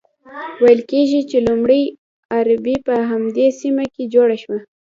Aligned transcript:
ویل 0.63 0.81
کیږي 0.91 1.21
چې 1.29 1.37
لومړۍ 1.47 1.83
اربۍ 2.37 2.75
په 2.87 2.93
همدې 3.09 3.47
سیمه 3.59 3.85
کې 3.93 4.03
جوړه 4.13 4.35
شوه. 4.43 4.59